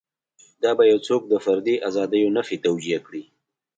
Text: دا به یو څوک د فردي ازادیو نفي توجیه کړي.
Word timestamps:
دا 0.63 0.71
به 0.77 0.83
یو 0.91 0.99
څوک 1.07 1.21
د 1.27 1.33
فردي 1.45 1.75
ازادیو 1.87 2.33
نفي 2.37 2.55
توجیه 2.65 2.99
کړي. 3.05 3.23